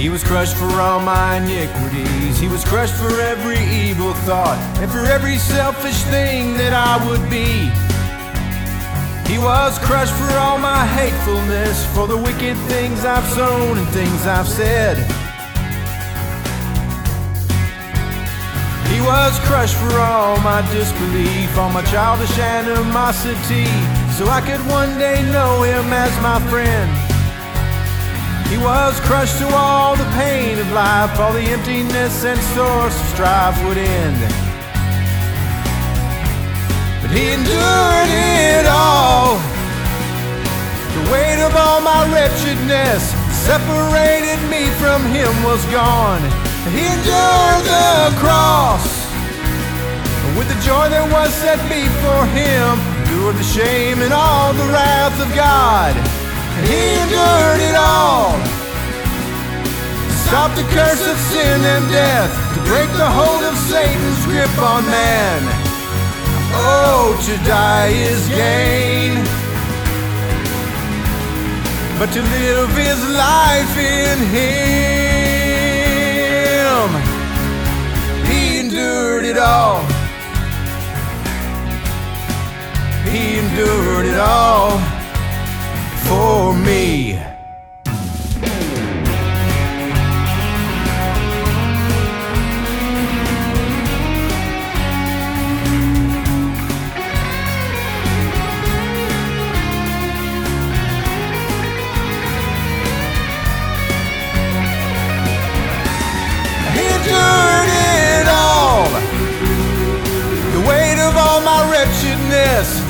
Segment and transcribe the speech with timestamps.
[0.00, 2.38] He was crushed for all my iniquities.
[2.40, 7.20] He was crushed for every evil thought and for every selfish thing that I would
[7.28, 7.68] be.
[9.30, 14.26] He was crushed for all my hatefulness, for the wicked things I've sown and things
[14.26, 14.96] I've said.
[18.88, 23.68] He was crushed for all my disbelief, all my childish animosity,
[24.16, 27.09] so I could one day know him as my friend.
[28.50, 33.06] He was crushed to all the pain of life, all the emptiness and source of
[33.14, 34.18] strife would end.
[37.00, 39.38] But he endured it all.
[40.98, 43.14] The weight of all my wretchedness
[43.46, 46.22] separated me from him was gone.
[46.74, 48.82] He endured the cross
[50.36, 52.78] with the joy that was set before him.
[53.06, 56.19] Endured the shame and all the wrath of God.
[56.56, 58.38] And he endured it all.
[60.26, 62.32] Stop the curse of sin and death.
[62.54, 65.40] To break the hold of Satan's grip on man.
[66.54, 69.12] Oh, to die is gain.
[71.98, 74.99] But to live is life in him.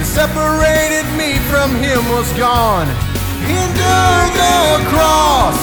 [0.00, 3.09] That separated me from him was gone.
[3.46, 5.58] Endured the cross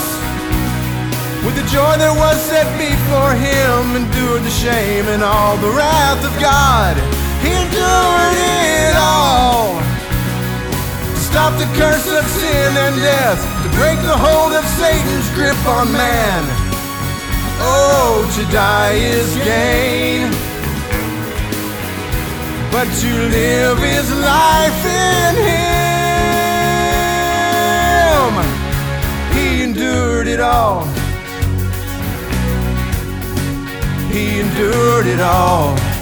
[1.45, 6.19] with the joy that was set before him, endured the shame and all the wrath
[6.25, 6.97] of God.
[7.39, 9.77] He endured it all.
[11.13, 15.59] To stop the curse of sin and death, to break the hold of Satan's grip
[15.69, 16.41] on man.
[17.61, 20.33] Oh, to die is gain.
[22.71, 25.16] But to live is life in
[34.17, 35.96] He endured it all.